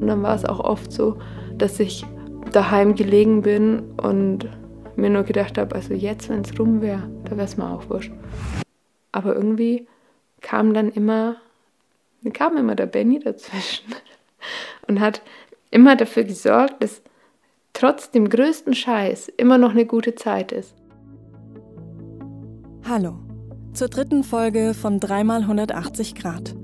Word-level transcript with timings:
Und 0.00 0.06
dann 0.06 0.22
war 0.22 0.34
es 0.34 0.44
auch 0.44 0.60
oft 0.60 0.90
so, 0.92 1.18
dass 1.56 1.78
ich 1.78 2.06
daheim 2.52 2.94
gelegen 2.94 3.42
bin 3.42 3.82
und 3.98 4.48
mir 4.96 5.10
nur 5.10 5.24
gedacht 5.24 5.58
habe, 5.58 5.74
also 5.74 5.94
jetzt, 5.94 6.28
wenn 6.28 6.40
es 6.40 6.58
rum 6.58 6.80
wäre, 6.80 7.08
da 7.24 7.32
wäre 7.32 7.44
es 7.44 7.56
mir 7.56 7.68
auch 7.70 7.88
wurscht. 7.90 8.12
Aber 9.12 9.34
irgendwie 9.34 9.86
kam 10.40 10.72
dann 10.72 10.90
immer, 10.90 11.36
kam 12.32 12.56
immer 12.56 12.74
der 12.74 12.86
Benny 12.86 13.18
dazwischen 13.18 13.94
und 14.88 15.00
hat 15.00 15.22
immer 15.70 15.96
dafür 15.96 16.24
gesorgt, 16.24 16.82
dass 16.82 17.02
trotz 17.74 18.10
dem 18.10 18.28
größten 18.28 18.74
Scheiß 18.74 19.28
immer 19.28 19.58
noch 19.58 19.70
eine 19.70 19.86
gute 19.86 20.14
Zeit 20.14 20.50
ist. 20.50 20.74
Hallo, 22.88 23.18
zur 23.74 23.88
dritten 23.88 24.24
Folge 24.24 24.72
von 24.74 24.98
3x180 24.98 26.20
Grad. 26.20 26.54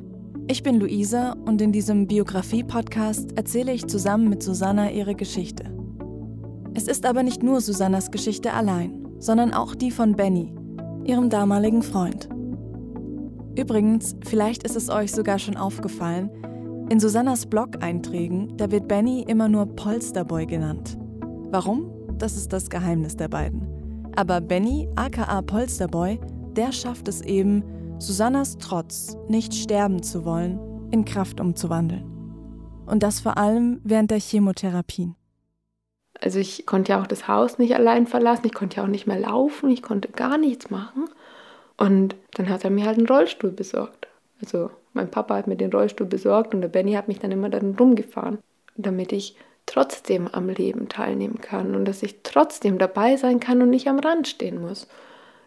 Ich 0.49 0.63
bin 0.63 0.79
Luisa 0.79 1.33
und 1.45 1.61
in 1.61 1.73
diesem 1.73 2.07
Biografie-Podcast 2.07 3.37
erzähle 3.37 3.73
ich 3.73 3.89
zusammen 3.89 4.29
mit 4.29 4.45
Susanna 4.45 4.93
ihre 4.93 5.17
Geschichte. 5.17 5.65
Es 6.73 6.87
ist 6.87 7.05
aber 7.05 7.25
nicht 7.25 7.43
nur 7.43 7.61
Susannas 7.61 8.13
Geschichte 8.13 8.53
allein, 8.53 9.09
sondern 9.19 9.53
auch 9.53 9.75
die 9.75 9.91
von 9.91 10.15
Benny, 10.15 10.55
ihrem 11.05 11.31
damaligen 11.31 11.83
Freund. 11.83 12.29
Übrigens, 13.59 14.15
vielleicht 14.25 14.63
ist 14.63 14.77
es 14.77 14.89
euch 14.89 15.11
sogar 15.11 15.41
schon 15.41 15.57
aufgefallen, 15.57 16.31
in 16.91 17.01
Susannas 17.01 17.47
Blog-Einträgen, 17.47 18.57
da 18.57 18.71
wird 18.71 18.87
Benny 18.87 19.25
immer 19.27 19.49
nur 19.49 19.67
Polsterboy 19.67 20.47
genannt. 20.47 20.97
Warum? 21.51 21.91
Das 22.19 22.37
ist 22.37 22.53
das 22.53 22.71
Geheimnis 22.71 23.17
der 23.17 23.27
beiden. 23.27 23.67
Aber 24.15 24.41
Benny, 24.41 24.89
aka 24.95 25.43
Polsterboy, 25.43 26.21
der 26.55 26.71
schafft 26.71 27.09
es 27.09 27.21
eben, 27.23 27.65
Susannas 27.99 28.59
Trotz, 28.59 29.17
nicht 29.27 29.55
sterben 29.55 30.03
zu 30.03 30.27
wollen, 30.27 30.61
in 30.91 31.07
Kraft 31.07 31.41
umzuwandeln. 31.41 32.05
Und 32.85 33.03
das 33.03 33.21
vor 33.21 33.39
allem 33.39 33.81
während 33.85 34.11
der 34.11 34.21
Chemotherapien. 34.21 35.17
Also 36.21 36.39
ich 36.39 36.67
konnte 36.67 36.93
ja 36.93 37.01
auch 37.01 37.07
das 37.07 37.27
Haus 37.27 37.59
nicht 37.59 37.75
allein 37.75 38.07
verlassen, 38.07 38.47
ich 38.47 38.55
konnte 38.55 38.77
ja 38.77 38.85
auch 38.85 38.89
nicht 38.89 39.07
mehr 39.07 39.19
laufen, 39.19 39.71
ich 39.71 39.83
konnte 39.83 40.09
gar 40.09 40.37
nichts 40.37 40.71
machen. 40.71 41.09
Und 41.79 42.17
dann 42.35 42.51
hat 42.51 42.65
er 42.65 42.71
mir 42.71 42.85
halt 42.85 42.99
einen 42.99 43.09
Rollstuhl 43.09 43.51
besorgt. 43.51 44.09
Also 44.43 44.71
mein 44.93 45.11
Papa 45.11 45.35
hat 45.35 45.47
mir 45.47 45.57
den 45.57 45.73
Rollstuhl 45.73 46.07
besorgt 46.07 46.55
und 46.55 46.61
der 46.61 46.69
Benny 46.69 46.93
hat 46.93 47.09
mich 47.09 47.21
dann 47.21 47.33
immer 47.33 47.49
darin 47.49 47.77
rumgefahren, 47.79 48.39
damit 48.77 49.13
ich 49.13 49.37
trotzdem 49.65 50.29
am 50.29 50.51
Leben 50.51 50.91
teilnehmen 50.91 51.41
kann 51.41 51.75
und 51.75 51.87
dass 51.87 52.03
ich 52.03 52.23
trotzdem 52.23 52.79
dabei 52.79 53.17
sein 53.17 53.41
kann 53.41 53.63
und 53.63 53.71
nicht 53.71 53.89
am 53.89 53.99
Rand 53.99 54.29
stehen 54.29 54.61
muss. 54.61 54.87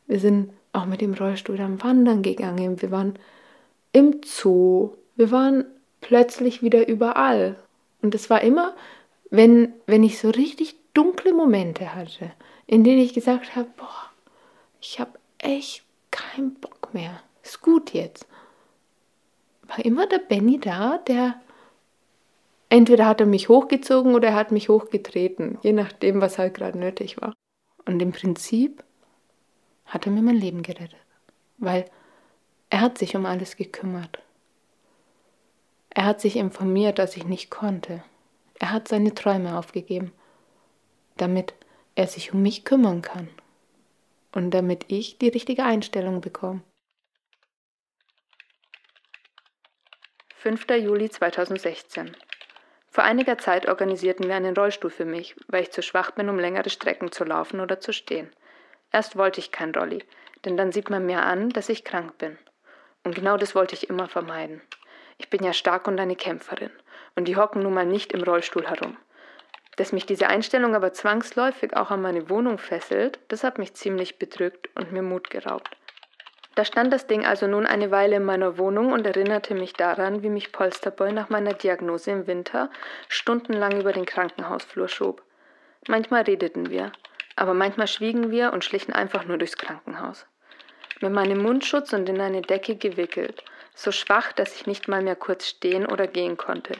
Wir 0.07 0.19
sind 0.19 0.49
auch 0.79 0.85
mit 0.85 1.01
dem 1.01 1.13
Rollstuhl 1.13 1.57
dann 1.57 1.81
wandern 1.83 2.21
gegangen, 2.21 2.81
wir 2.81 2.91
waren 2.91 3.17
im 3.91 4.21
Zoo, 4.23 4.91
wir 5.15 5.31
waren 5.31 5.65
plötzlich 6.01 6.61
wieder 6.61 6.87
überall. 6.87 7.57
Und 8.01 8.15
es 8.15 8.29
war 8.29 8.41
immer, 8.41 8.75
wenn, 9.29 9.73
wenn 9.85 10.03
ich 10.03 10.19
so 10.19 10.29
richtig 10.29 10.75
dunkle 10.93 11.33
Momente 11.33 11.93
hatte, 11.95 12.31
in 12.67 12.83
denen 12.83 13.01
ich 13.01 13.13
gesagt 13.13 13.55
habe, 13.55 13.69
boah, 13.77 14.11
ich 14.81 14.99
habe 14.99 15.19
echt 15.37 15.83
keinen 16.11 16.53
Bock 16.55 16.93
mehr. 16.93 17.21
Ist 17.43 17.61
gut 17.61 17.93
jetzt 17.93 18.25
war 19.69 19.85
immer 19.85 20.07
der 20.07 20.19
Benny 20.19 20.59
da, 20.59 20.97
der 20.97 21.39
entweder 22.69 23.05
hat 23.05 23.21
er 23.21 23.27
mich 23.27 23.49
hochgezogen 23.49 24.15
oder 24.15 24.29
er 24.29 24.35
hat 24.35 24.51
mich 24.51 24.69
hochgetreten, 24.69 25.57
je 25.61 25.71
nachdem, 25.71 26.21
was 26.21 26.37
halt 26.37 26.55
gerade 26.55 26.77
nötig 26.77 27.21
war. 27.21 27.33
Und 27.85 28.01
im 28.01 28.11
Prinzip 28.11 28.83
hat 29.89 30.05
er 30.05 30.11
mir 30.11 30.21
mein 30.21 30.35
Leben 30.35 30.63
gerettet, 30.63 30.95
weil 31.57 31.85
er 32.69 32.81
hat 32.81 32.97
sich 32.97 33.15
um 33.15 33.25
alles 33.25 33.57
gekümmert. 33.57 34.19
Er 35.89 36.05
hat 36.05 36.21
sich 36.21 36.35
informiert, 36.35 36.99
dass 36.99 37.17
ich 37.17 37.25
nicht 37.25 37.49
konnte. 37.49 38.03
Er 38.59 38.71
hat 38.71 38.87
seine 38.87 39.13
Träume 39.13 39.57
aufgegeben, 39.57 40.11
damit 41.17 41.53
er 41.95 42.07
sich 42.07 42.33
um 42.33 42.41
mich 42.41 42.63
kümmern 42.63 43.01
kann 43.01 43.27
und 44.31 44.51
damit 44.51 44.85
ich 44.87 45.17
die 45.17 45.29
richtige 45.29 45.63
Einstellung 45.63 46.21
bekomme. 46.21 46.61
5. 50.35 50.67
Juli 50.69 51.09
2016. 51.09 52.15
Vor 52.91 53.03
einiger 53.03 53.37
Zeit 53.37 53.67
organisierten 53.67 54.27
wir 54.27 54.35
einen 54.35 54.55
Rollstuhl 54.55 54.89
für 54.89 55.05
mich, 55.05 55.35
weil 55.47 55.63
ich 55.63 55.71
zu 55.71 55.81
schwach 55.81 56.11
bin, 56.11 56.29
um 56.29 56.39
längere 56.39 56.69
Strecken 56.69 57.11
zu 57.11 57.23
laufen 57.23 57.59
oder 57.59 57.79
zu 57.79 57.91
stehen. 57.91 58.31
Erst 58.91 59.15
wollte 59.15 59.39
ich 59.39 59.51
kein 59.51 59.71
Rolli, 59.71 60.03
denn 60.45 60.57
dann 60.57 60.71
sieht 60.71 60.89
man 60.89 61.05
mir 61.05 61.23
an, 61.23 61.49
dass 61.49 61.69
ich 61.69 61.83
krank 61.83 62.17
bin. 62.17 62.37
Und 63.03 63.15
genau 63.15 63.37
das 63.37 63.55
wollte 63.55 63.75
ich 63.75 63.89
immer 63.89 64.07
vermeiden. 64.07 64.61
Ich 65.17 65.29
bin 65.29 65.43
ja 65.43 65.53
stark 65.53 65.87
und 65.87 65.99
eine 65.99 66.15
Kämpferin, 66.15 66.71
und 67.15 67.27
die 67.27 67.35
hocken 67.35 67.61
nun 67.61 67.73
mal 67.73 67.85
nicht 67.85 68.13
im 68.13 68.23
Rollstuhl 68.23 68.67
herum. 68.67 68.97
Dass 69.75 69.91
mich 69.91 70.05
diese 70.05 70.27
Einstellung 70.27 70.75
aber 70.75 70.93
zwangsläufig 70.93 71.75
auch 71.75 71.91
an 71.91 72.01
meine 72.01 72.29
Wohnung 72.29 72.57
fesselt, 72.57 73.19
das 73.27 73.43
hat 73.43 73.57
mich 73.57 73.75
ziemlich 73.75 74.19
bedrückt 74.19 74.69
und 74.75 74.91
mir 74.91 75.01
Mut 75.01 75.29
geraubt. 75.29 75.77
Da 76.55 76.65
stand 76.65 76.91
das 76.91 77.07
Ding 77.07 77.25
also 77.25 77.47
nun 77.47 77.65
eine 77.65 77.89
Weile 77.89 78.17
in 78.17 78.25
meiner 78.25 78.57
Wohnung 78.57 78.91
und 78.91 79.07
erinnerte 79.07 79.53
mich 79.53 79.71
daran, 79.71 80.23
wie 80.23 80.29
mich 80.29 80.51
Polsterboy 80.51 81.13
nach 81.13 81.29
meiner 81.29 81.53
Diagnose 81.53 82.11
im 82.11 82.27
Winter 82.27 82.69
stundenlang 83.07 83.79
über 83.79 83.93
den 83.93 84.05
Krankenhausflur 84.05 84.89
schob. 84.89 85.21
Manchmal 85.87 86.23
redeten 86.23 86.69
wir, 86.69 86.91
aber 87.39 87.53
manchmal 87.53 87.87
schwiegen 87.87 88.31
wir 88.31 88.51
und 88.51 88.65
schlichen 88.65 88.93
einfach 88.93 89.23
nur 89.25 89.37
durchs 89.37 89.57
Krankenhaus. 89.57 90.25
Mit 90.99 91.13
meinem 91.13 91.41
Mundschutz 91.41 91.93
und 91.93 92.09
in 92.09 92.19
eine 92.19 92.41
Decke 92.41 92.75
gewickelt, 92.75 93.45
so 93.73 93.93
schwach, 93.93 94.33
dass 94.33 94.55
ich 94.55 94.67
nicht 94.67 94.89
mal 94.89 95.01
mehr 95.01 95.15
kurz 95.15 95.47
stehen 95.47 95.85
oder 95.85 96.05
gehen 96.05 96.35
konnte, 96.35 96.73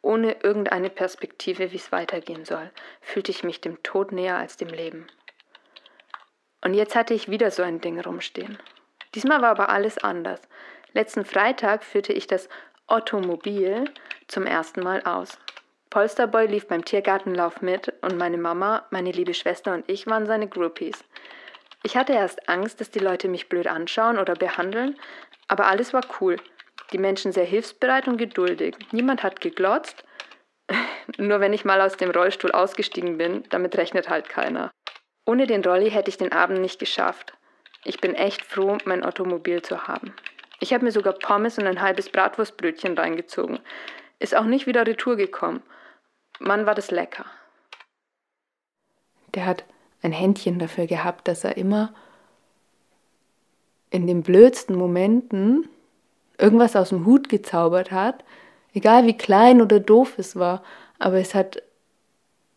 ohne 0.00 0.36
irgendeine 0.42 0.88
Perspektive, 0.88 1.70
wie 1.70 1.76
es 1.76 1.92
weitergehen 1.92 2.46
soll, 2.46 2.70
fühlte 3.02 3.30
ich 3.30 3.44
mich 3.44 3.60
dem 3.60 3.82
Tod 3.82 4.10
näher 4.10 4.38
als 4.38 4.56
dem 4.56 4.68
Leben. 4.68 5.06
Und 6.62 6.72
jetzt 6.72 6.94
hatte 6.94 7.12
ich 7.12 7.28
wieder 7.28 7.50
so 7.50 7.62
ein 7.62 7.82
Ding 7.82 8.00
rumstehen. 8.00 8.58
Diesmal 9.14 9.42
war 9.42 9.50
aber 9.50 9.68
alles 9.68 9.98
anders. 9.98 10.40
Letzten 10.94 11.26
Freitag 11.26 11.84
führte 11.84 12.14
ich 12.14 12.26
das 12.26 12.48
Ottomobil 12.86 13.84
zum 14.28 14.46
ersten 14.46 14.82
Mal 14.82 15.02
aus. 15.02 15.38
Polsterboy 15.96 16.44
lief 16.44 16.68
beim 16.68 16.84
Tiergartenlauf 16.84 17.62
mit 17.62 17.90
und 18.02 18.18
meine 18.18 18.36
Mama, 18.36 18.84
meine 18.90 19.12
liebe 19.12 19.32
Schwester 19.32 19.72
und 19.72 19.88
ich 19.88 20.06
waren 20.06 20.26
seine 20.26 20.46
Groupies. 20.46 21.02
Ich 21.84 21.96
hatte 21.96 22.12
erst 22.12 22.50
Angst, 22.50 22.82
dass 22.82 22.90
die 22.90 22.98
Leute 22.98 23.28
mich 23.28 23.48
blöd 23.48 23.66
anschauen 23.66 24.18
oder 24.18 24.34
behandeln, 24.34 24.98
aber 25.48 25.68
alles 25.68 25.94
war 25.94 26.02
cool. 26.20 26.36
Die 26.92 26.98
Menschen 26.98 27.32
sehr 27.32 27.46
hilfsbereit 27.46 28.08
und 28.08 28.18
geduldig. 28.18 28.76
Niemand 28.92 29.22
hat 29.22 29.40
geglotzt. 29.40 30.04
Nur 31.16 31.40
wenn 31.40 31.54
ich 31.54 31.64
mal 31.64 31.80
aus 31.80 31.96
dem 31.96 32.10
Rollstuhl 32.10 32.52
ausgestiegen 32.52 33.16
bin, 33.16 33.44
damit 33.48 33.78
rechnet 33.78 34.10
halt 34.10 34.28
keiner. 34.28 34.70
Ohne 35.24 35.46
den 35.46 35.64
Rolli 35.64 35.90
hätte 35.90 36.10
ich 36.10 36.18
den 36.18 36.32
Abend 36.32 36.60
nicht 36.60 36.78
geschafft. 36.78 37.32
Ich 37.84 38.02
bin 38.02 38.14
echt 38.14 38.44
froh, 38.44 38.76
mein 38.84 39.02
Automobil 39.02 39.62
zu 39.62 39.88
haben. 39.88 40.14
Ich 40.60 40.74
habe 40.74 40.84
mir 40.84 40.92
sogar 40.92 41.14
Pommes 41.14 41.56
und 41.56 41.66
ein 41.66 41.80
halbes 41.80 42.10
Bratwurstbrötchen 42.10 42.98
reingezogen. 42.98 43.60
Ist 44.18 44.36
auch 44.36 44.44
nicht 44.44 44.66
wieder 44.66 44.86
retour 44.86 45.16
gekommen. 45.16 45.62
Mann, 46.38 46.66
war 46.66 46.74
das 46.74 46.90
lecker. 46.90 47.24
Der 49.34 49.46
hat 49.46 49.64
ein 50.02 50.12
Händchen 50.12 50.58
dafür 50.58 50.86
gehabt, 50.86 51.28
dass 51.28 51.44
er 51.44 51.56
immer 51.56 51.94
in 53.90 54.06
den 54.06 54.22
blödsten 54.22 54.76
Momenten 54.76 55.68
irgendwas 56.38 56.76
aus 56.76 56.90
dem 56.90 57.06
Hut 57.06 57.28
gezaubert 57.28 57.90
hat, 57.90 58.24
egal 58.74 59.06
wie 59.06 59.16
klein 59.16 59.62
oder 59.62 59.80
doof 59.80 60.18
es 60.18 60.36
war, 60.36 60.62
aber 60.98 61.16
es 61.16 61.34
hat 61.34 61.62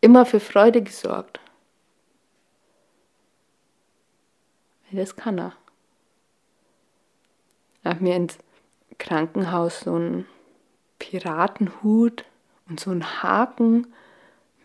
immer 0.00 0.26
für 0.26 0.40
Freude 0.40 0.82
gesorgt. 0.82 1.40
Das 4.92 5.14
kann 5.16 5.38
er. 5.38 5.52
Er 7.84 7.92
hat 7.92 8.00
mir 8.00 8.16
ins 8.16 8.38
Krankenhaus 8.98 9.80
so 9.80 9.94
einen 9.94 10.26
Piratenhut 10.98 12.24
und 12.70 12.80
so 12.80 12.90
einen 12.90 13.22
Haken 13.22 13.88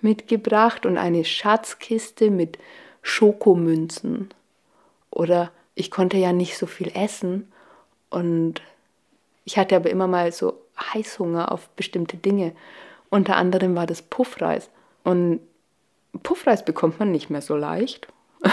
mitgebracht 0.01 0.85
und 0.85 0.97
eine 0.97 1.25
Schatzkiste 1.25 2.29
mit 2.29 2.57
Schokomünzen. 3.01 4.29
Oder 5.11 5.51
ich 5.73 5.91
konnte 5.91 6.17
ja 6.17 6.31
nicht 6.31 6.57
so 6.57 6.67
viel 6.67 6.91
essen 6.95 7.51
und 8.09 8.61
ich 9.43 9.57
hatte 9.57 9.75
aber 9.75 9.89
immer 9.89 10.07
mal 10.07 10.31
so 10.31 10.61
Heißhunger 10.93 11.51
auf 11.51 11.69
bestimmte 11.69 12.17
Dinge. 12.17 12.53
Unter 13.09 13.35
anderem 13.35 13.75
war 13.75 13.85
das 13.85 14.01
Puffreis. 14.01 14.69
Und 15.03 15.39
Puffreis 16.23 16.65
bekommt 16.65 16.99
man 16.99 17.11
nicht 17.11 17.29
mehr 17.29 17.41
so 17.41 17.55
leicht. 17.55 18.07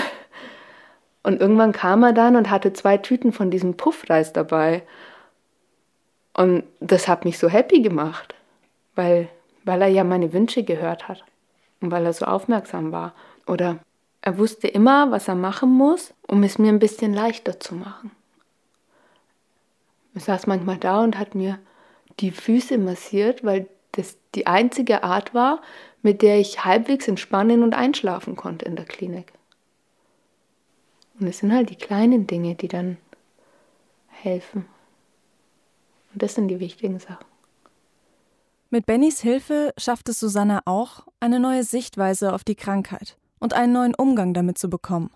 Und 1.22 1.40
irgendwann 1.40 1.72
kam 1.72 2.02
er 2.02 2.12
dann 2.12 2.34
und 2.34 2.50
hatte 2.50 2.72
zwei 2.72 2.98
Tüten 2.98 3.32
von 3.32 3.50
diesem 3.50 3.76
Puffreis 3.76 4.32
dabei. 4.32 4.82
Und 6.34 6.64
das 6.80 7.06
hat 7.06 7.24
mich 7.24 7.38
so 7.38 7.48
happy 7.48 7.80
gemacht, 7.80 8.34
weil, 8.96 9.28
weil 9.64 9.82
er 9.82 9.88
ja 9.88 10.04
meine 10.04 10.32
Wünsche 10.32 10.62
gehört 10.64 11.08
hat 11.08 11.24
und 11.80 11.90
weil 11.90 12.04
er 12.04 12.12
so 12.12 12.26
aufmerksam 12.26 12.92
war. 12.92 13.14
Oder 13.46 13.78
er 14.20 14.38
wusste 14.38 14.68
immer, 14.68 15.10
was 15.10 15.28
er 15.28 15.34
machen 15.34 15.70
muss, 15.70 16.14
um 16.26 16.42
es 16.42 16.58
mir 16.58 16.68
ein 16.68 16.78
bisschen 16.78 17.12
leichter 17.12 17.58
zu 17.60 17.74
machen. 17.74 18.10
Er 20.14 20.20
saß 20.20 20.46
manchmal 20.46 20.78
da 20.78 21.02
und 21.02 21.18
hat 21.18 21.34
mir 21.34 21.58
die 22.20 22.30
Füße 22.30 22.78
massiert, 22.78 23.44
weil 23.44 23.66
das 23.92 24.16
die 24.34 24.46
einzige 24.46 25.02
Art 25.02 25.34
war, 25.34 25.60
mit 26.02 26.22
der 26.22 26.38
ich 26.38 26.64
halbwegs 26.64 27.08
entspannen 27.08 27.62
und 27.62 27.74
einschlafen 27.74 28.36
konnte 28.36 28.64
in 28.64 28.76
der 28.76 28.84
Klinik. 28.84 29.32
Und 31.18 31.26
es 31.26 31.38
sind 31.38 31.52
halt 31.52 31.70
die 31.70 31.76
kleinen 31.76 32.26
Dinge, 32.26 32.54
die 32.54 32.68
dann 32.68 32.96
helfen. 34.08 34.66
Und 36.12 36.22
das 36.22 36.34
sind 36.34 36.48
die 36.48 36.60
wichtigen 36.60 36.98
Sachen. 36.98 37.31
Mit 38.74 38.86
Bennys 38.86 39.20
Hilfe 39.20 39.74
schafft 39.76 40.08
es 40.08 40.18
Susanna 40.18 40.62
auch, 40.64 41.06
eine 41.20 41.38
neue 41.38 41.62
Sichtweise 41.62 42.32
auf 42.32 42.42
die 42.42 42.54
Krankheit 42.54 43.18
und 43.38 43.52
einen 43.52 43.74
neuen 43.74 43.94
Umgang 43.94 44.32
damit 44.32 44.56
zu 44.56 44.70
bekommen. 44.70 45.10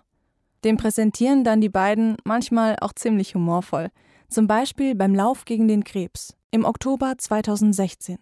Den 0.63 0.77
präsentieren 0.77 1.43
dann 1.43 1.59
die 1.59 1.67
beiden 1.67 2.17
manchmal 2.23 2.75
auch 2.81 2.93
ziemlich 2.93 3.33
humorvoll, 3.33 3.89
zum 4.29 4.45
Beispiel 4.45 4.93
beim 4.93 5.15
Lauf 5.15 5.43
gegen 5.43 5.67
den 5.67 5.83
Krebs 5.83 6.37
im 6.51 6.65
Oktober 6.65 7.15
2016. 7.17 8.19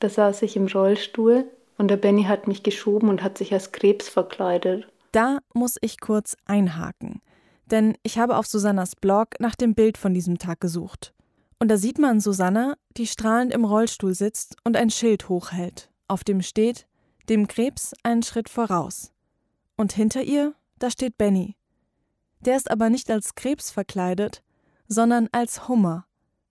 Da 0.00 0.08
saß 0.08 0.40
ich 0.40 0.56
im 0.56 0.68
Rollstuhl 0.68 1.44
und 1.76 1.88
der 1.88 1.98
Benny 1.98 2.24
hat 2.24 2.48
mich 2.48 2.62
geschoben 2.62 3.10
und 3.10 3.22
hat 3.22 3.36
sich 3.36 3.52
als 3.52 3.72
Krebs 3.72 4.08
verkleidet. 4.08 4.88
Da 5.12 5.40
muss 5.52 5.76
ich 5.82 6.00
kurz 6.00 6.34
einhaken, 6.46 7.20
denn 7.66 7.94
ich 8.02 8.18
habe 8.18 8.38
auf 8.38 8.46
Susannas 8.46 8.96
Blog 8.96 9.38
nach 9.38 9.54
dem 9.54 9.74
Bild 9.74 9.98
von 9.98 10.14
diesem 10.14 10.38
Tag 10.38 10.62
gesucht. 10.62 11.13
Und 11.64 11.68
da 11.68 11.78
sieht 11.78 11.98
man 11.98 12.20
Susanna, 12.20 12.76
die 12.98 13.06
strahlend 13.06 13.50
im 13.50 13.64
Rollstuhl 13.64 14.12
sitzt 14.12 14.54
und 14.64 14.76
ein 14.76 14.90
Schild 14.90 15.30
hochhält, 15.30 15.88
auf 16.08 16.22
dem 16.22 16.42
steht, 16.42 16.86
dem 17.30 17.48
Krebs 17.48 17.94
einen 18.02 18.22
Schritt 18.22 18.50
voraus. 18.50 19.14
Und 19.74 19.94
hinter 19.94 20.22
ihr, 20.22 20.54
da 20.78 20.90
steht 20.90 21.16
Benny. 21.16 21.56
Der 22.40 22.58
ist 22.58 22.70
aber 22.70 22.90
nicht 22.90 23.10
als 23.10 23.34
Krebs 23.34 23.70
verkleidet, 23.70 24.42
sondern 24.88 25.30
als 25.32 25.66
Hummer. 25.66 26.04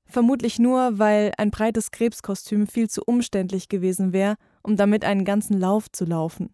Vermutlich 0.06 0.57
nur, 0.57 0.98
weil 0.98 1.31
ein 1.38 1.51
breites 1.51 1.92
Krebskostüm 1.92 2.65
viel 2.65 2.89
zu 2.89 3.04
umständlich 3.06 3.69
gewesen 3.69 4.13
wäre, 4.13 4.38
um 4.63 4.77
damit 4.77 5.06
einen 5.06 5.25
ganzen 5.25 5.60
Lauf 5.60 5.92
zu 5.92 6.06
laufen. 6.06 6.50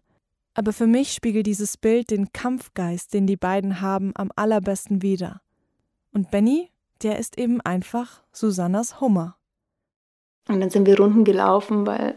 Aber 0.54 0.74
für 0.74 0.86
mich 0.86 1.14
spiegelt 1.14 1.48
dieses 1.48 1.78
Bild 1.78 2.12
den 2.12 2.34
Kampfgeist, 2.34 3.14
den 3.14 3.26
die 3.26 3.38
beiden 3.38 3.80
haben, 3.80 4.12
am 4.16 4.34
allerbesten 4.36 5.02
wider. 5.02 5.40
Und 6.12 6.30
Benny, 6.30 6.72
der 7.02 7.20
ist 7.20 7.38
eben 7.38 7.62
einfach 7.62 8.22
Susannas 8.32 9.00
Hummer. 9.00 9.36
Und 10.48 10.60
dann 10.62 10.70
sind 10.70 10.86
wir 10.86 10.98
Runden 10.98 11.24
gelaufen, 11.24 11.86
weil 11.86 12.16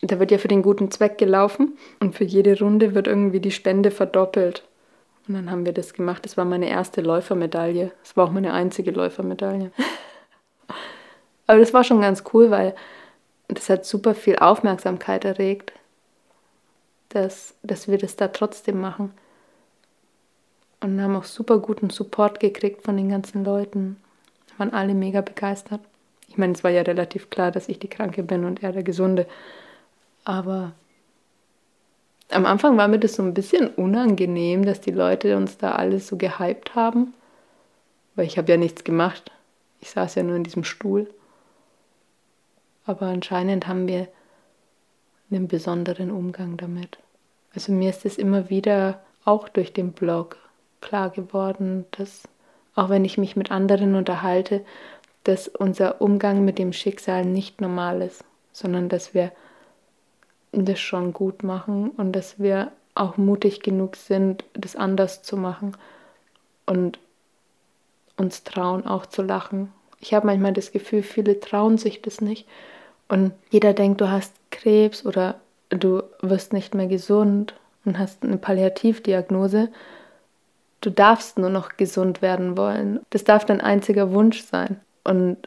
da 0.00 0.18
wird 0.18 0.30
ja 0.30 0.38
für 0.38 0.48
den 0.48 0.62
guten 0.62 0.90
Zweck 0.90 1.18
gelaufen 1.18 1.76
und 2.00 2.14
für 2.14 2.24
jede 2.24 2.58
Runde 2.58 2.94
wird 2.94 3.06
irgendwie 3.06 3.40
die 3.40 3.50
Spende 3.50 3.90
verdoppelt. 3.90 4.64
Und 5.26 5.34
dann 5.34 5.50
haben 5.50 5.64
wir 5.64 5.72
das 5.72 5.94
gemacht. 5.94 6.24
Das 6.24 6.36
war 6.36 6.44
meine 6.44 6.68
erste 6.68 7.00
Läufermedaille. 7.00 7.92
Das 8.02 8.16
war 8.16 8.26
auch 8.26 8.32
meine 8.32 8.52
einzige 8.52 8.90
Läufermedaille. 8.90 9.70
Aber 11.46 11.58
das 11.58 11.72
war 11.72 11.84
schon 11.84 12.00
ganz 12.00 12.24
cool, 12.32 12.50
weil 12.50 12.74
das 13.48 13.68
hat 13.70 13.86
super 13.86 14.14
viel 14.14 14.36
Aufmerksamkeit 14.36 15.24
erregt, 15.24 15.72
dass, 17.10 17.54
dass 17.62 17.88
wir 17.88 17.98
das 17.98 18.16
da 18.16 18.28
trotzdem 18.28 18.80
machen. 18.80 19.12
Und 20.80 21.00
haben 21.00 21.16
auch 21.16 21.24
super 21.24 21.58
guten 21.58 21.88
Support 21.88 22.40
gekriegt 22.40 22.82
von 22.82 22.96
den 22.96 23.08
ganzen 23.08 23.44
Leuten. 23.44 23.96
Waren 24.58 24.72
alle 24.72 24.94
mega 24.94 25.20
begeistert. 25.20 25.80
Ich 26.28 26.36
meine, 26.36 26.52
es 26.52 26.64
war 26.64 26.70
ja 26.70 26.82
relativ 26.82 27.30
klar, 27.30 27.50
dass 27.50 27.68
ich 27.68 27.78
die 27.78 27.88
Kranke 27.88 28.22
bin 28.22 28.44
und 28.44 28.62
er 28.62 28.72
der 28.72 28.82
Gesunde. 28.82 29.26
Aber 30.24 30.72
am 32.30 32.46
Anfang 32.46 32.76
war 32.76 32.88
mir 32.88 32.98
das 32.98 33.14
so 33.14 33.22
ein 33.22 33.34
bisschen 33.34 33.68
unangenehm, 33.68 34.64
dass 34.64 34.80
die 34.80 34.90
Leute 34.90 35.36
uns 35.36 35.58
da 35.58 35.72
alles 35.72 36.06
so 36.06 36.16
gehypt 36.16 36.74
haben. 36.74 37.14
Weil 38.14 38.26
ich 38.26 38.38
habe 38.38 38.50
ja 38.50 38.56
nichts 38.56 38.84
gemacht. 38.84 39.30
Ich 39.80 39.90
saß 39.90 40.14
ja 40.14 40.22
nur 40.22 40.36
in 40.36 40.44
diesem 40.44 40.64
Stuhl. 40.64 41.08
Aber 42.86 43.06
anscheinend 43.06 43.66
haben 43.66 43.86
wir 43.88 44.08
einen 45.30 45.48
besonderen 45.48 46.10
Umgang 46.10 46.56
damit. 46.56 46.98
Also 47.54 47.72
mir 47.72 47.90
ist 47.90 48.04
es 48.04 48.18
immer 48.18 48.50
wieder 48.50 49.00
auch 49.24 49.48
durch 49.48 49.72
den 49.72 49.92
Blog 49.92 50.36
klar 50.80 51.10
geworden, 51.10 51.86
dass 51.92 52.22
auch 52.74 52.88
wenn 52.88 53.04
ich 53.04 53.18
mich 53.18 53.36
mit 53.36 53.50
anderen 53.50 53.94
unterhalte, 53.94 54.64
dass 55.24 55.48
unser 55.48 56.00
Umgang 56.00 56.44
mit 56.44 56.58
dem 56.58 56.72
Schicksal 56.72 57.24
nicht 57.24 57.60
normal 57.60 58.02
ist, 58.02 58.24
sondern 58.52 58.88
dass 58.88 59.14
wir 59.14 59.32
das 60.52 60.78
schon 60.80 61.12
gut 61.12 61.42
machen 61.42 61.90
und 61.90 62.12
dass 62.12 62.38
wir 62.38 62.72
auch 62.94 63.16
mutig 63.16 63.60
genug 63.60 63.96
sind, 63.96 64.44
das 64.52 64.76
anders 64.76 65.22
zu 65.22 65.36
machen 65.36 65.76
und 66.66 66.98
uns 68.16 68.44
trauen 68.44 68.86
auch 68.86 69.06
zu 69.06 69.22
lachen. 69.22 69.72
Ich 69.98 70.14
habe 70.14 70.26
manchmal 70.26 70.52
das 70.52 70.70
Gefühl, 70.70 71.02
viele 71.02 71.40
trauen 71.40 71.78
sich 71.78 72.02
das 72.02 72.20
nicht 72.20 72.46
und 73.08 73.32
jeder 73.50 73.72
denkt, 73.72 74.00
du 74.00 74.10
hast 74.10 74.34
Krebs 74.50 75.04
oder 75.04 75.40
du 75.70 76.02
wirst 76.20 76.52
nicht 76.52 76.74
mehr 76.74 76.86
gesund 76.86 77.54
und 77.84 77.98
hast 77.98 78.22
eine 78.22 78.36
Palliativdiagnose. 78.36 79.70
Du 80.84 80.90
darfst 80.90 81.38
nur 81.38 81.48
noch 81.48 81.78
gesund 81.78 82.20
werden 82.20 82.58
wollen. 82.58 83.00
Das 83.08 83.24
darf 83.24 83.46
dein 83.46 83.62
einziger 83.62 84.12
Wunsch 84.12 84.42
sein. 84.42 84.82
Und 85.02 85.38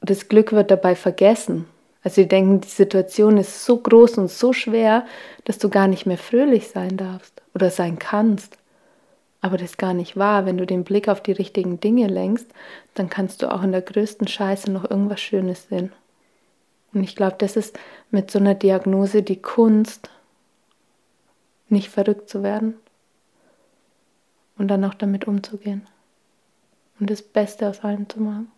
das 0.00 0.28
Glück 0.28 0.52
wird 0.52 0.70
dabei 0.70 0.94
vergessen. 0.94 1.66
Also 2.04 2.22
die 2.22 2.28
denken, 2.28 2.60
die 2.60 2.68
Situation 2.68 3.36
ist 3.36 3.64
so 3.64 3.78
groß 3.78 4.18
und 4.18 4.30
so 4.30 4.52
schwer, 4.52 5.04
dass 5.42 5.58
du 5.58 5.70
gar 5.70 5.88
nicht 5.88 6.06
mehr 6.06 6.18
fröhlich 6.18 6.68
sein 6.68 6.96
darfst 6.96 7.42
oder 7.52 7.68
sein 7.70 7.98
kannst. 7.98 8.58
Aber 9.40 9.56
das 9.56 9.70
ist 9.70 9.78
gar 9.78 9.92
nicht 9.92 10.16
wahr. 10.16 10.46
Wenn 10.46 10.56
du 10.56 10.66
den 10.66 10.84
Blick 10.84 11.08
auf 11.08 11.20
die 11.20 11.32
richtigen 11.32 11.80
Dinge 11.80 12.06
lenkst, 12.06 12.46
dann 12.94 13.10
kannst 13.10 13.42
du 13.42 13.52
auch 13.52 13.64
in 13.64 13.72
der 13.72 13.82
größten 13.82 14.28
Scheiße 14.28 14.70
noch 14.70 14.88
irgendwas 14.88 15.20
Schönes 15.20 15.66
sehen. 15.68 15.90
Und 16.94 17.02
ich 17.02 17.16
glaube, 17.16 17.34
das 17.38 17.56
ist 17.56 17.76
mit 18.12 18.30
so 18.30 18.38
einer 18.38 18.54
Diagnose 18.54 19.24
die 19.24 19.42
Kunst, 19.42 20.10
nicht 21.68 21.88
verrückt 21.88 22.28
zu 22.28 22.44
werden 22.44 22.74
und 24.60 24.68
dann 24.68 24.84
auch 24.84 24.92
damit 24.92 25.26
umzugehen 25.26 25.86
und 27.00 27.08
das 27.08 27.22
Beste 27.22 27.68
aus 27.68 27.80
allem 27.80 28.08
zu 28.10 28.20
machen. 28.20 28.52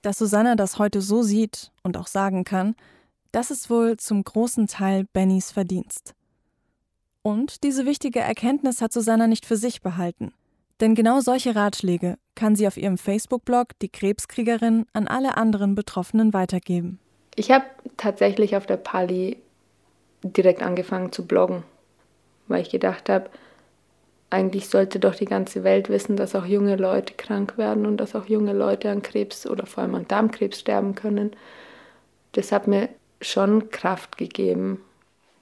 Dass 0.00 0.16
Susanna 0.16 0.56
das 0.56 0.78
heute 0.78 1.02
so 1.02 1.22
sieht 1.22 1.70
und 1.82 1.98
auch 1.98 2.06
sagen 2.06 2.44
kann, 2.44 2.74
das 3.30 3.50
ist 3.50 3.68
wohl 3.68 3.98
zum 3.98 4.24
großen 4.24 4.68
Teil 4.68 5.04
Bennys 5.12 5.52
Verdienst. 5.52 6.14
Und 7.20 7.62
diese 7.62 7.84
wichtige 7.84 8.20
Erkenntnis 8.20 8.80
hat 8.80 8.90
Susanna 8.90 9.26
nicht 9.26 9.44
für 9.44 9.58
sich 9.58 9.82
behalten. 9.82 10.32
Denn 10.80 10.94
genau 10.94 11.20
solche 11.20 11.54
Ratschläge 11.54 12.16
kann 12.34 12.56
sie 12.56 12.66
auf 12.66 12.78
ihrem 12.78 12.96
Facebook-Blog 12.96 13.78
Die 13.82 13.90
Krebskriegerin 13.90 14.86
an 14.94 15.08
alle 15.08 15.36
anderen 15.36 15.74
Betroffenen 15.74 16.32
weitergeben. 16.32 17.00
Ich 17.34 17.50
habe 17.50 17.66
tatsächlich 17.98 18.56
auf 18.56 18.64
der 18.64 18.78
Pali 18.78 19.36
direkt 20.22 20.62
angefangen 20.62 21.12
zu 21.12 21.26
bloggen, 21.26 21.64
weil 22.46 22.62
ich 22.62 22.70
gedacht 22.70 23.10
habe, 23.10 23.28
eigentlich 24.30 24.68
sollte 24.68 25.00
doch 25.00 25.14
die 25.14 25.24
ganze 25.24 25.64
Welt 25.64 25.88
wissen, 25.88 26.16
dass 26.16 26.34
auch 26.34 26.44
junge 26.44 26.76
Leute 26.76 27.14
krank 27.14 27.56
werden 27.56 27.86
und 27.86 27.96
dass 27.96 28.14
auch 28.14 28.26
junge 28.26 28.52
Leute 28.52 28.90
an 28.90 29.02
Krebs 29.02 29.46
oder 29.46 29.64
vor 29.66 29.82
allem 29.82 29.94
an 29.94 30.08
Darmkrebs 30.08 30.60
sterben 30.60 30.94
können. 30.94 31.32
Das 32.32 32.52
hat 32.52 32.66
mir 32.66 32.90
schon 33.22 33.70
Kraft 33.70 34.18
gegeben. 34.18 34.84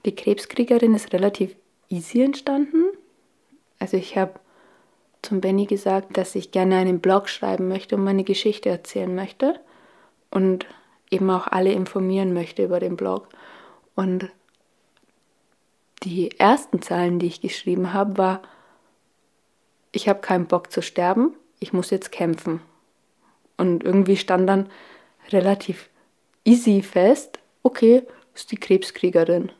Die 0.05 0.15
Krebskriegerin 0.15 0.95
ist 0.95 1.11
relativ 1.13 1.55
easy 1.89 2.21
entstanden. 2.21 2.85
Also 3.79 3.97
ich 3.97 4.17
habe 4.17 4.39
zum 5.21 5.41
Benny 5.41 5.65
gesagt, 5.65 6.15
dass 6.15 6.35
ich 6.35 6.51
gerne 6.51 6.77
einen 6.77 6.99
Blog 6.99 7.27
schreiben 7.27 7.67
möchte 7.67 7.95
und 7.95 8.03
meine 8.03 8.23
Geschichte 8.23 8.69
erzählen 8.69 9.13
möchte 9.13 9.59
und 10.31 10.65
eben 11.11 11.29
auch 11.29 11.47
alle 11.47 11.73
informieren 11.73 12.33
möchte 12.33 12.63
über 12.63 12.79
den 12.79 12.95
Blog. 12.95 13.27
Und 13.95 14.29
die 16.03 16.39
ersten 16.39 16.81
Zeilen, 16.81 17.19
die 17.19 17.27
ich 17.27 17.41
geschrieben 17.41 17.93
habe, 17.93 18.17
war, 18.17 18.41
ich 19.97 20.07
habe 20.07 20.21
keinen 20.21 20.45
Bock 20.45 20.71
zu 20.71 20.81
sterben, 20.81 21.33
ich 21.59 21.73
muss 21.73 21.89
jetzt 21.89 22.11
kämpfen. 22.11 22.61
Und 23.57 23.83
irgendwie 23.83 24.15
stand 24.15 24.47
dann 24.47 24.69
relativ 25.31 25.89
easy 26.45 26.83
fest, 26.83 27.39
okay, 27.63 28.03
ist 28.35 28.51
die 28.51 28.57
Krebskriegerin. 28.57 29.51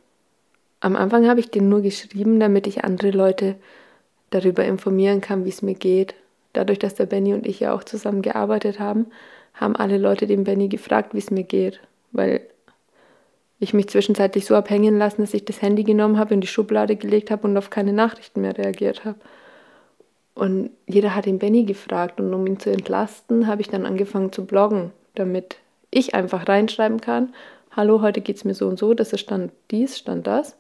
Am 0.80 0.96
Anfang 0.96 1.28
habe 1.28 1.40
ich 1.40 1.50
den 1.50 1.70
nur 1.70 1.82
geschrieben, 1.82 2.40
damit 2.40 2.68
ich 2.68 2.84
andere 2.84 3.10
Leute 3.10 3.56
darüber 4.30 4.64
informieren 4.64 5.22
kann, 5.22 5.44
wie 5.44 5.50
es 5.50 5.64
mir 5.64 5.74
geht. 5.74 6.14
Dadurch, 6.54 6.78
dass 6.78 6.94
der 6.94 7.08
Benny 7.08 7.34
und 7.34 7.48
ich 7.48 7.60
ja 7.60 7.74
auch 7.74 7.84
zusammen 7.84 8.22
gearbeitet 8.22 8.80
haben, 8.80 9.08
haben 9.56 9.76
alle 9.76 9.98
Leute 9.98 10.28
den 10.28 10.44
Benny 10.44 10.68
gefragt, 10.68 11.16
wie 11.16 11.20
es 11.20 11.32
mir 11.32 11.44
geht. 11.44 11.80
Weil 12.12 12.42
ich 13.60 13.74
mich 13.74 13.90
zwischenzeitlich 13.90 14.46
so 14.46 14.56
abhängen 14.56 15.00
lassen, 15.00 15.22
dass 15.22 15.34
ich 15.34 15.46
das 15.46 15.64
Handy 15.64 15.84
genommen 15.84 16.20
habe, 16.20 16.36
in 16.36 16.42
die 16.42 16.48
Schublade 16.48 16.96
gelegt 16.96 17.32
habe 17.32 17.48
und 17.48 17.58
auf 17.58 17.72
keine 17.72 17.94
Nachrichten 17.94 18.42
mehr 18.42 18.56
reagiert 18.56 19.04
habe. 19.04 19.18
Und 20.38 20.70
jeder 20.86 21.16
hat 21.16 21.26
den 21.26 21.40
Benny 21.40 21.64
gefragt 21.64 22.20
und 22.20 22.32
um 22.32 22.46
ihn 22.46 22.60
zu 22.60 22.70
entlasten, 22.70 23.48
habe 23.48 23.62
ich 23.62 23.70
dann 23.70 23.88
angefangen 23.88 24.32
zu 24.32 24.46
bloggen, 24.46 24.92
damit 25.16 25.56
ich 25.90 26.14
einfach 26.14 26.48
reinschreiben 26.48 27.02
kann, 27.02 27.34
hallo, 27.76 28.04
heute 28.04 28.22
geht 28.22 28.36
es 28.36 28.46
mir 28.46 28.54
so 28.54 28.68
und 28.68 28.78
so, 28.78 28.94
das 28.94 29.14
ist 29.14 29.22
Stand 29.22 29.52
dies, 29.72 29.98
Stand 29.98 30.28
das. 30.28 30.56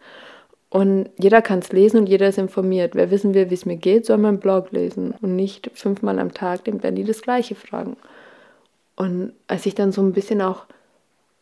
Und 0.71 1.09
jeder 1.19 1.43
kann 1.43 1.59
es 1.59 1.71
lesen 1.71 1.99
und 1.99 2.09
jeder 2.09 2.27
ist 2.27 2.39
informiert. 2.39 2.95
Wer 2.95 3.11
wissen 3.11 3.35
will, 3.35 3.51
wie 3.51 3.53
es 3.53 3.67
mir 3.67 3.77
geht, 3.77 4.07
soll 4.07 4.17
meinen 4.17 4.39
Blog 4.39 4.71
lesen 4.71 5.13
und 5.21 5.35
nicht 5.35 5.69
fünfmal 5.75 6.17
am 6.17 6.33
Tag 6.33 6.63
dem 6.63 6.79
Benny 6.79 7.03
das 7.03 7.21
Gleiche 7.21 7.53
fragen. 7.53 7.97
Und 8.95 9.33
als 9.45 9.67
ich 9.67 9.75
dann 9.75 9.91
so 9.91 10.01
ein 10.01 10.13
bisschen 10.13 10.41
auch 10.41 10.65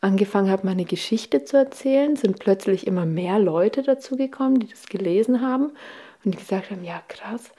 angefangen 0.02 0.50
habe, 0.50 0.66
meine 0.66 0.84
Geschichte 0.84 1.46
zu 1.46 1.56
erzählen, 1.56 2.16
sind 2.16 2.38
plötzlich 2.38 2.86
immer 2.86 3.06
mehr 3.06 3.38
Leute 3.38 3.82
dazu 3.82 4.14
gekommen, 4.14 4.60
die 4.60 4.68
das 4.68 4.84
gelesen 4.86 5.40
haben 5.40 5.70
und 6.22 6.34
die 6.34 6.38
gesagt 6.38 6.70
haben, 6.70 6.84
ja 6.84 7.00
krass, 7.08 7.50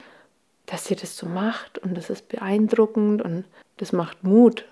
dass 0.68 0.90
ihr 0.90 0.96
das 0.96 1.16
so 1.16 1.26
macht 1.26 1.78
und 1.78 1.96
das 1.96 2.10
ist 2.10 2.28
beeindruckend 2.28 3.22
und 3.22 3.44
das 3.78 3.92
macht 3.92 4.22
Mut. 4.22 4.66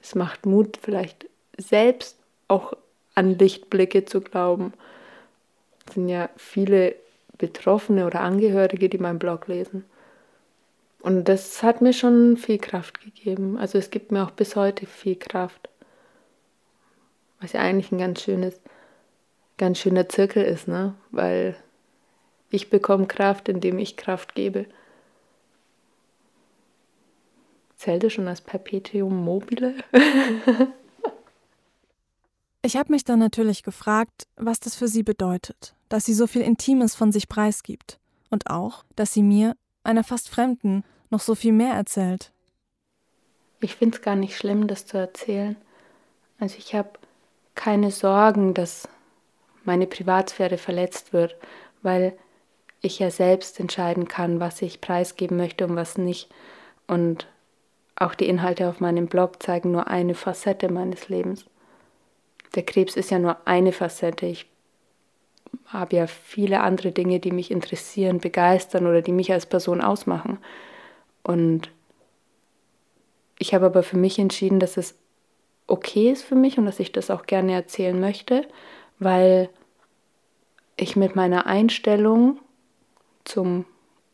Es 0.00 0.14
macht 0.14 0.46
Mut, 0.46 0.78
vielleicht 0.80 1.26
selbst 1.58 2.16
auch 2.48 2.72
an 3.14 3.38
Lichtblicke 3.38 4.06
zu 4.06 4.22
glauben. 4.22 4.72
Es 5.86 5.94
sind 5.94 6.08
ja 6.08 6.30
viele 6.36 6.96
Betroffene 7.36 8.06
oder 8.06 8.20
Angehörige, 8.20 8.88
die 8.88 8.98
meinen 8.98 9.18
Blog 9.18 9.46
lesen. 9.46 9.84
Und 11.00 11.28
das 11.28 11.62
hat 11.62 11.82
mir 11.82 11.92
schon 11.92 12.38
viel 12.38 12.58
Kraft 12.58 13.02
gegeben. 13.02 13.58
Also 13.58 13.76
es 13.76 13.90
gibt 13.90 14.10
mir 14.10 14.24
auch 14.24 14.30
bis 14.30 14.56
heute 14.56 14.86
viel 14.86 15.16
Kraft. 15.16 15.68
Was 17.40 17.52
ja 17.52 17.60
eigentlich 17.60 17.92
ein 17.92 17.98
ganz 17.98 18.22
schönes, 18.22 18.58
ganz 19.58 19.78
schöner 19.78 20.08
Zirkel 20.08 20.44
ist, 20.44 20.66
ne? 20.66 20.94
Weil 21.10 21.56
ich 22.48 22.70
bekomme 22.70 23.06
Kraft, 23.06 23.50
indem 23.50 23.78
ich 23.78 23.98
Kraft 23.98 24.34
gebe. 24.34 24.64
Zählt 27.84 28.02
es 28.02 28.14
schon 28.14 28.28
als 28.28 28.40
Perpetuum 28.40 29.14
mobile? 29.26 29.74
ich 32.62 32.78
habe 32.78 32.90
mich 32.90 33.04
dann 33.04 33.18
natürlich 33.18 33.62
gefragt, 33.62 34.26
was 34.36 34.58
das 34.58 34.74
für 34.74 34.88
sie 34.88 35.02
bedeutet, 35.02 35.74
dass 35.90 36.06
sie 36.06 36.14
so 36.14 36.26
viel 36.26 36.40
Intimes 36.40 36.94
von 36.94 37.12
sich 37.12 37.28
preisgibt. 37.28 37.98
Und 38.30 38.48
auch, 38.48 38.86
dass 38.96 39.12
sie 39.12 39.22
mir, 39.22 39.54
einer 39.82 40.02
fast 40.02 40.30
Fremden, 40.30 40.82
noch 41.10 41.20
so 41.20 41.34
viel 41.34 41.52
mehr 41.52 41.74
erzählt. 41.74 42.32
Ich 43.60 43.76
finde 43.76 43.98
es 43.98 44.02
gar 44.02 44.16
nicht 44.16 44.34
schlimm, 44.34 44.66
das 44.66 44.86
zu 44.86 44.96
erzählen. 44.96 45.54
Also 46.38 46.56
ich 46.56 46.74
habe 46.74 46.92
keine 47.54 47.90
Sorgen, 47.90 48.54
dass 48.54 48.88
meine 49.64 49.86
Privatsphäre 49.86 50.56
verletzt 50.56 51.12
wird, 51.12 51.36
weil 51.82 52.16
ich 52.80 52.98
ja 52.98 53.10
selbst 53.10 53.60
entscheiden 53.60 54.08
kann, 54.08 54.40
was 54.40 54.62
ich 54.62 54.80
preisgeben 54.80 55.36
möchte 55.36 55.66
und 55.66 55.76
was 55.76 55.98
nicht. 55.98 56.30
Und 56.86 57.26
auch 57.96 58.14
die 58.14 58.28
Inhalte 58.28 58.68
auf 58.68 58.80
meinem 58.80 59.06
Blog 59.06 59.42
zeigen 59.42 59.70
nur 59.70 59.88
eine 59.88 60.14
Facette 60.14 60.70
meines 60.70 61.08
Lebens. 61.08 61.46
Der 62.54 62.64
Krebs 62.64 62.96
ist 62.96 63.10
ja 63.10 63.18
nur 63.18 63.36
eine 63.46 63.72
Facette. 63.72 64.26
Ich 64.26 64.46
habe 65.66 65.96
ja 65.96 66.06
viele 66.06 66.60
andere 66.60 66.92
Dinge, 66.92 67.20
die 67.20 67.30
mich 67.30 67.50
interessieren, 67.50 68.18
begeistern 68.18 68.86
oder 68.86 69.02
die 69.02 69.12
mich 69.12 69.32
als 69.32 69.46
Person 69.46 69.80
ausmachen. 69.80 70.38
Und 71.22 71.70
ich 73.38 73.54
habe 73.54 73.66
aber 73.66 73.82
für 73.82 73.96
mich 73.96 74.18
entschieden, 74.18 74.60
dass 74.60 74.76
es 74.76 74.96
okay 75.66 76.10
ist 76.10 76.22
für 76.22 76.34
mich 76.34 76.58
und 76.58 76.66
dass 76.66 76.80
ich 76.80 76.92
das 76.92 77.10
auch 77.10 77.26
gerne 77.26 77.52
erzählen 77.52 77.98
möchte, 77.98 78.46
weil 78.98 79.48
ich 80.76 80.96
mit 80.96 81.16
meiner 81.16 81.46
Einstellung 81.46 82.38
zum 83.24 83.64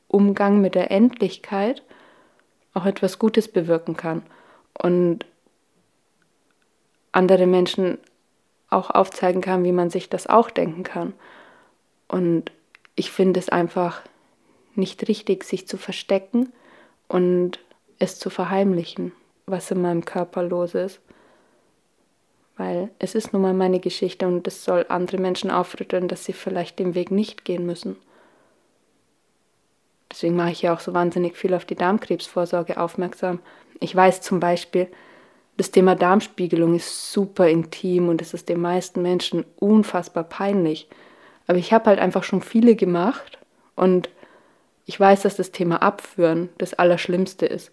Umgang 0.08 0.60
mit 0.60 0.74
der 0.74 0.90
Endlichkeit 0.90 1.82
auch 2.74 2.86
etwas 2.86 3.18
Gutes 3.18 3.48
bewirken 3.48 3.96
kann 3.96 4.22
und 4.74 5.26
andere 7.12 7.46
Menschen 7.46 7.98
auch 8.68 8.90
aufzeigen 8.90 9.40
kann, 9.40 9.64
wie 9.64 9.72
man 9.72 9.90
sich 9.90 10.08
das 10.08 10.26
auch 10.28 10.50
denken 10.50 10.84
kann. 10.84 11.12
Und 12.06 12.52
ich 12.94 13.10
finde 13.10 13.40
es 13.40 13.48
einfach 13.48 14.02
nicht 14.74 15.08
richtig, 15.08 15.44
sich 15.44 15.66
zu 15.66 15.76
verstecken 15.76 16.52
und 17.08 17.58
es 17.98 18.18
zu 18.18 18.30
verheimlichen, 18.30 19.12
was 19.46 19.70
in 19.70 19.82
meinem 19.82 20.04
Körper 20.04 20.42
los 20.42 20.74
ist. 20.74 21.00
Weil 22.56 22.90
es 22.98 23.14
ist 23.14 23.32
nun 23.32 23.42
mal 23.42 23.54
meine 23.54 23.80
Geschichte 23.80 24.26
und 24.26 24.46
es 24.46 24.64
soll 24.64 24.86
andere 24.88 25.18
Menschen 25.18 25.50
aufrütteln, 25.50 26.08
dass 26.08 26.24
sie 26.24 26.32
vielleicht 26.32 26.78
den 26.78 26.94
Weg 26.94 27.10
nicht 27.10 27.44
gehen 27.44 27.66
müssen. 27.66 27.96
Deswegen 30.20 30.36
mache 30.36 30.50
ich 30.50 30.60
ja 30.60 30.74
auch 30.74 30.80
so 30.80 30.92
wahnsinnig 30.92 31.34
viel 31.34 31.54
auf 31.54 31.64
die 31.64 31.76
Darmkrebsvorsorge 31.76 32.78
aufmerksam. 32.78 33.38
Ich 33.80 33.96
weiß 33.96 34.20
zum 34.20 34.38
Beispiel, 34.38 34.86
das 35.56 35.70
Thema 35.70 35.94
Darmspiegelung 35.94 36.74
ist 36.74 37.10
super 37.10 37.48
intim 37.48 38.10
und 38.10 38.20
es 38.20 38.34
ist 38.34 38.50
den 38.50 38.60
meisten 38.60 39.00
Menschen 39.00 39.46
unfassbar 39.56 40.24
peinlich. 40.24 40.90
Aber 41.46 41.56
ich 41.56 41.72
habe 41.72 41.86
halt 41.86 41.98
einfach 41.98 42.22
schon 42.22 42.42
viele 42.42 42.76
gemacht 42.76 43.38
und 43.76 44.10
ich 44.84 45.00
weiß, 45.00 45.22
dass 45.22 45.36
das 45.36 45.52
Thema 45.52 45.80
Abführen 45.80 46.50
das 46.58 46.74
Allerschlimmste 46.74 47.46
ist. 47.46 47.70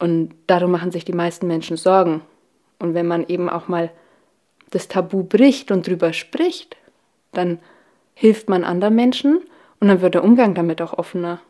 Und 0.00 0.34
darum 0.48 0.72
machen 0.72 0.90
sich 0.90 1.04
die 1.04 1.12
meisten 1.12 1.46
Menschen 1.46 1.76
Sorgen. 1.76 2.22
Und 2.80 2.94
wenn 2.94 3.06
man 3.06 3.28
eben 3.28 3.48
auch 3.48 3.68
mal 3.68 3.92
das 4.70 4.88
Tabu 4.88 5.22
bricht 5.22 5.70
und 5.70 5.86
drüber 5.86 6.12
spricht, 6.12 6.76
dann 7.30 7.60
hilft 8.14 8.48
man 8.48 8.64
anderen 8.64 8.96
Menschen 8.96 9.42
und 9.80 9.88
dann 9.88 10.00
wird 10.00 10.14
der 10.14 10.24
Umgang 10.24 10.54
damit 10.54 10.82
auch 10.82 10.92
offener. 10.92 11.40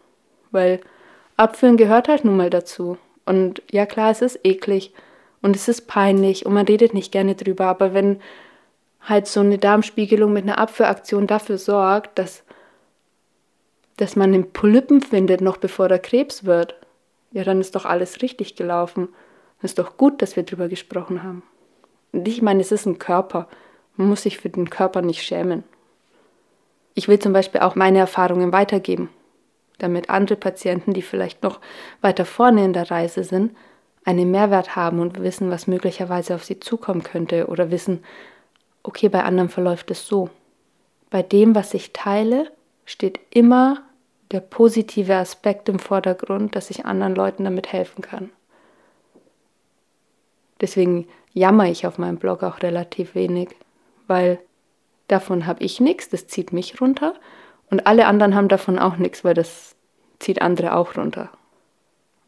Weil 0.50 0.80
Abführen 1.36 1.76
gehört 1.76 2.08
halt 2.08 2.24
nun 2.24 2.36
mal 2.36 2.50
dazu. 2.50 2.98
Und 3.24 3.62
ja 3.70 3.86
klar, 3.86 4.10
es 4.10 4.22
ist 4.22 4.40
eklig 4.44 4.92
und 5.42 5.54
es 5.54 5.68
ist 5.68 5.86
peinlich 5.86 6.46
und 6.46 6.54
man 6.54 6.66
redet 6.66 6.94
nicht 6.94 7.12
gerne 7.12 7.34
drüber, 7.34 7.66
aber 7.66 7.94
wenn 7.94 8.20
halt 9.02 9.26
so 9.26 9.40
eine 9.40 9.58
Darmspiegelung 9.58 10.32
mit 10.32 10.44
einer 10.44 10.58
Abführaktion 10.58 11.26
dafür 11.26 11.58
sorgt, 11.58 12.18
dass, 12.18 12.42
dass 13.96 14.16
man 14.16 14.32
den 14.32 14.52
Polypen 14.52 15.00
findet, 15.00 15.40
noch 15.40 15.56
bevor 15.56 15.88
der 15.88 15.98
Krebs 15.98 16.44
wird, 16.44 16.74
ja, 17.32 17.44
dann 17.44 17.60
ist 17.60 17.74
doch 17.74 17.84
alles 17.84 18.22
richtig 18.22 18.56
gelaufen. 18.56 19.08
Es 19.58 19.72
ist 19.72 19.78
doch 19.78 19.96
gut, 19.96 20.22
dass 20.22 20.36
wir 20.36 20.44
drüber 20.44 20.68
gesprochen 20.68 21.22
haben. 21.22 21.42
Und 22.12 22.26
ich 22.26 22.42
meine, 22.42 22.60
es 22.60 22.72
ist 22.72 22.86
ein 22.86 22.98
Körper. 22.98 23.48
Man 23.96 24.08
muss 24.08 24.22
sich 24.22 24.38
für 24.38 24.48
den 24.48 24.70
Körper 24.70 25.02
nicht 25.02 25.22
schämen. 25.22 25.64
Ich 26.98 27.06
will 27.06 27.20
zum 27.20 27.32
Beispiel 27.32 27.60
auch 27.60 27.76
meine 27.76 28.00
Erfahrungen 28.00 28.50
weitergeben, 28.50 29.08
damit 29.78 30.10
andere 30.10 30.34
Patienten, 30.34 30.94
die 30.94 31.02
vielleicht 31.02 31.44
noch 31.44 31.60
weiter 32.00 32.24
vorne 32.24 32.64
in 32.64 32.72
der 32.72 32.90
Reise 32.90 33.22
sind, 33.22 33.56
einen 34.04 34.32
Mehrwert 34.32 34.74
haben 34.74 34.98
und 34.98 35.22
wissen, 35.22 35.48
was 35.48 35.68
möglicherweise 35.68 36.34
auf 36.34 36.42
sie 36.42 36.58
zukommen 36.58 37.04
könnte 37.04 37.46
oder 37.46 37.70
wissen, 37.70 38.02
okay, 38.82 39.08
bei 39.08 39.22
anderen 39.22 39.48
verläuft 39.48 39.92
es 39.92 40.08
so. 40.08 40.28
Bei 41.08 41.22
dem, 41.22 41.54
was 41.54 41.72
ich 41.72 41.92
teile, 41.92 42.50
steht 42.84 43.20
immer 43.30 43.80
der 44.32 44.40
positive 44.40 45.14
Aspekt 45.14 45.68
im 45.68 45.78
Vordergrund, 45.78 46.56
dass 46.56 46.68
ich 46.68 46.84
anderen 46.84 47.14
Leuten 47.14 47.44
damit 47.44 47.72
helfen 47.72 48.02
kann. 48.02 48.30
Deswegen 50.60 51.06
jammer 51.32 51.66
ich 51.66 51.86
auf 51.86 51.96
meinem 51.96 52.18
Blog 52.18 52.42
auch 52.42 52.60
relativ 52.60 53.14
wenig, 53.14 53.50
weil 54.08 54.40
Davon 55.08 55.46
habe 55.46 55.64
ich 55.64 55.80
nichts, 55.80 56.08
das 56.08 56.26
zieht 56.26 56.52
mich 56.52 56.80
runter. 56.80 57.14
Und 57.70 57.86
alle 57.86 58.06
anderen 58.06 58.34
haben 58.34 58.48
davon 58.48 58.78
auch 58.78 58.96
nichts, 58.96 59.24
weil 59.24 59.34
das 59.34 59.74
zieht 60.18 60.40
andere 60.40 60.74
auch 60.76 60.96
runter. 60.96 61.30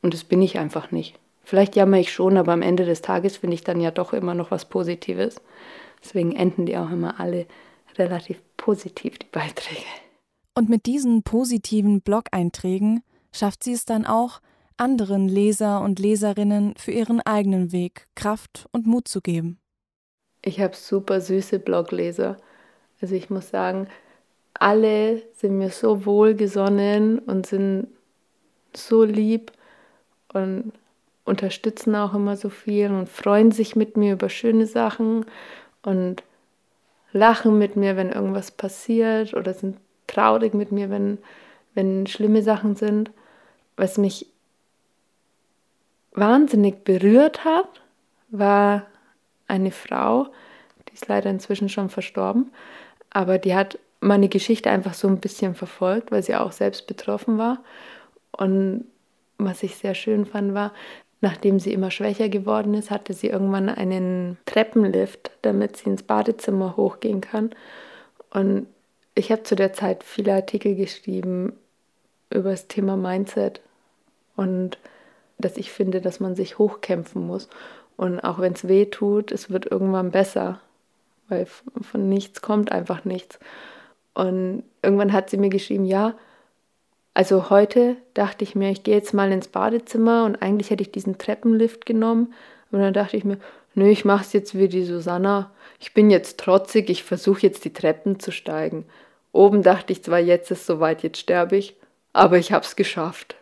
Und 0.03 0.15
das 0.15 0.25
bin 0.25 0.43
ich 0.43 0.59
einfach 0.59 0.91
nicht. 0.91 1.19
Vielleicht 1.43 1.77
jammer 1.77 1.99
ich 1.99 2.13
schon, 2.13 2.37
aber 2.37 2.53
am 2.53 2.63
Ende 2.63 2.85
des 2.85 3.03
Tages 3.03 3.39
finde 3.39 3.55
ich 3.55 3.65
dann 3.65 3.81
ja 3.81 3.91
doch 3.91 4.13
immer 4.13 4.35
noch 4.35 4.51
was 4.51 4.67
Positives. 4.67 5.41
Deswegen 6.03 6.33
enden 6.33 6.67
die 6.67 6.77
auch 6.77 6.91
immer 6.91 7.21
alle 7.21 7.47
relativ 7.99 8.41
positiv, 8.57 9.19
die 9.19 9.27
Beiträge. 9.31 9.85
Und 10.55 10.69
mit 10.69 10.87
diesen 10.87 11.23
positiven 11.23 12.01
Blog-Einträgen 12.01 13.03
schafft 13.33 13.65
sie 13.65 13.73
es 13.73 13.85
dann 13.85 14.07
auch, 14.07 14.41
anderen 14.77 15.29
Leser 15.29 15.83
und 15.83 15.99
Leserinnen 15.99 16.75
für 16.77 16.93
ihren 16.93 17.21
eigenen 17.21 17.71
Weg 17.73 18.07
Kraft 18.15 18.67
und 18.73 18.87
Mut 18.87 19.09
zu 19.09 19.21
geben. 19.21 19.61
Ich 20.43 20.61
habe 20.61 20.75
super 20.75 21.21
süße 21.21 21.59
Blogleser. 21.59 22.39
Also 23.01 23.15
ich 23.15 23.31
muss 23.31 23.51
sagen, 23.51 23.89
alle 24.55 25.23
sind 25.35 25.59
mir 25.59 25.71
so 25.71 26.05
wohlgesonnen 26.05 27.19
und 27.19 27.47
sind 27.47 27.89
so 28.75 29.05
lieb 29.05 29.53
und 30.33 30.73
unterstützen 31.25 31.95
auch 31.95 32.15
immer 32.15 32.37
so 32.37 32.51
viel 32.51 32.91
und 32.91 33.09
freuen 33.09 33.53
sich 33.53 33.77
mit 33.77 33.97
mir 33.97 34.15
über 34.15 34.29
schöne 34.29 34.67
Sachen 34.67 35.25
und 35.83 36.23
lachen 37.13 37.59
mit 37.59 37.77
mir, 37.77 37.97
wenn 37.97 38.11
irgendwas 38.11 38.51
passiert 38.51 39.35
oder 39.35 39.55
sind 39.55 39.79
traurig 40.07 40.55
mit 40.55 40.73
mir, 40.73 40.91
wenn, 40.91 41.19
wenn 41.75 42.07
schlimme 42.07 42.43
Sachen 42.43 42.77
sind. 42.77 43.11
Was 43.77 43.97
mich 43.97 44.27
wahnsinnig 46.13 46.85
berührt 46.85 47.45
hat, 47.45 47.81
war 48.29 48.87
eine 49.47 49.71
Frau, 49.71 50.29
die 50.89 50.95
ist 50.95 51.09
leider 51.09 51.31
inzwischen 51.31 51.69
schon 51.69 51.89
verstorben, 51.89 52.53
aber 53.11 53.39
die 53.39 53.55
hat 53.55 53.79
meine 54.01 54.29
Geschichte 54.29 54.71
einfach 54.71 54.95
so 54.95 55.09
ein 55.09 55.21
bisschen 55.21 55.55
verfolgt, 55.55 56.11
weil 56.11 56.23
sie 56.23 56.35
auch 56.35 56.53
selbst 56.53 56.87
betroffen 56.87 57.39
war. 57.39 57.63
Und 58.33 58.85
was 59.39 59.63
ich 59.63 59.77
sehr 59.77 59.95
schön 59.95 60.25
fand, 60.25 60.55
war, 60.55 60.73
nachdem 61.21 61.59
sie 61.59 61.73
immer 61.73 61.91
schwächer 61.91 62.29
geworden 62.29 62.75
ist, 62.75 62.91
hatte 62.91 63.13
sie 63.13 63.29
irgendwann 63.29 63.69
einen 63.69 64.39
Treppenlift, 64.47 65.31
damit 65.43 65.77
sie 65.77 65.91
ins 65.91 66.03
Badezimmer 66.03 66.77
hochgehen 66.77 67.21
kann. 67.21 67.51
Und 68.31 68.67
ich 69.15 69.31
habe 69.31 69.43
zu 69.43 69.55
der 69.55 69.73
Zeit 69.73 70.03
viele 70.03 70.33
Artikel 70.33 70.75
geschrieben 70.75 71.53
über 72.31 72.51
das 72.51 72.69
Thema 72.69 72.97
Mindset 72.97 73.61
und 74.37 74.79
dass 75.37 75.57
ich 75.57 75.71
finde, 75.73 76.01
dass 76.01 76.21
man 76.21 76.37
sich 76.37 76.59
hochkämpfen 76.59 77.27
muss. 77.27 77.49
Und 77.97 78.21
auch 78.21 78.39
wenn 78.39 78.53
es 78.53 78.69
weh 78.69 78.87
tut, 78.87 79.33
es 79.33 79.51
wird 79.51 79.67
irgendwann 79.67 80.11
besser, 80.11 80.61
weil 81.31 81.47
von 81.47 82.09
nichts 82.09 82.43
kommt 82.43 82.73
einfach 82.73 83.05
nichts. 83.05 83.39
Und 84.15 84.65
irgendwann 84.83 85.13
hat 85.13 85.31
sie 85.31 85.37
mir 85.37 85.51
geschrieben, 85.51 85.85
ja, 85.85 86.15
also 87.15 87.51
heute 87.51 87.97
dachte 88.15 88.45
ich 88.45 88.55
mir, 88.55 88.71
ich 88.71 88.83
gehe 88.83 88.95
jetzt 88.95 89.15
mal 89.15 89.33
ins 89.33 89.49
Badezimmer 89.49 90.25
und 90.25 90.43
eigentlich 90.43 90.71
hätte 90.71 90.83
ich 90.83 90.93
diesen 90.93 91.19
Treppenlift 91.19 91.87
genommen. 91.87 92.35
Und 92.71 92.81
dann 92.81 92.95
dachte 92.95 93.17
ich 93.17 93.25
mir, 93.25 93.39
nö, 93.75 93.89
ich 93.89 94.05
mache 94.05 94.25
es 94.25 94.33
jetzt 94.33 94.57
wie 94.57 94.69
die 94.69 94.85
Susanna. 94.85 95.51
Ich 95.81 95.95
bin 95.95 96.11
jetzt 96.11 96.39
trotzig, 96.39 96.91
ich 96.91 97.03
versuche 97.03 97.43
jetzt 97.43 97.65
die 97.65 97.73
Treppen 97.73 98.21
zu 98.21 98.31
steigen. 98.31 98.85
Oben 99.33 99.63
dachte 99.63 99.93
ich 99.93 100.03
zwar, 100.03 100.19
jetzt 100.19 100.51
ist 100.51 100.67
soweit, 100.67 101.03
jetzt 101.03 101.19
sterbe 101.19 101.57
ich, 101.57 101.77
aber 102.13 102.39
ich 102.39 102.53
habe 102.53 102.65
es 102.65 102.77
geschafft. 102.77 103.37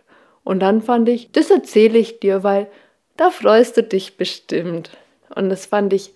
Und 0.45 0.61
dann 0.61 0.81
fand 0.83 1.09
ich, 1.09 1.33
das 1.33 1.51
erzähle 1.51 1.99
ich 1.99 2.21
dir, 2.21 2.43
weil 2.43 2.69
da 3.17 3.31
freust 3.31 3.77
du 3.77 3.83
dich 3.83 4.17
bestimmt. 4.17 4.91
Und 5.35 5.51
das 5.51 5.67
fand 5.67 5.93
ich 5.93 6.15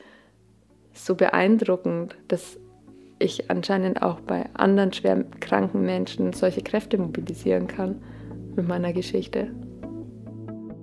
so 0.95 1.15
beeindruckend, 1.15 2.17
dass 2.29 2.59
ich 3.19 3.51
anscheinend 3.51 4.03
auch 4.03 4.21
bei 4.21 4.47
anderen 4.55 4.93
schwer 4.93 5.25
kranken 5.41 5.83
Menschen 5.83 6.33
solche 6.33 6.63
Kräfte 6.63 6.99
mobilisieren 6.99 7.67
kann 7.67 8.03
mit 8.57 8.67
meiner 8.67 8.93
Geschichte. 8.93 9.51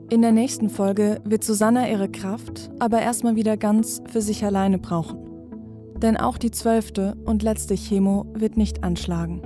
In 0.09 0.21
der 0.23 0.31
nächsten 0.31 0.69
Folge 0.69 1.21
wird 1.23 1.43
Susanna 1.43 1.87
ihre 1.87 2.09
Kraft 2.09 2.71
aber 2.79 3.01
erstmal 3.01 3.35
wieder 3.35 3.57
ganz 3.57 4.01
für 4.07 4.21
sich 4.21 4.43
alleine 4.43 4.79
brauchen. 4.79 5.19
Denn 5.97 6.17
auch 6.17 6.37
die 6.37 6.49
zwölfte 6.49 7.15
und 7.25 7.43
letzte 7.43 7.75
Chemo 7.75 8.25
wird 8.33 8.57
nicht 8.57 8.83
anschlagen. 8.83 9.41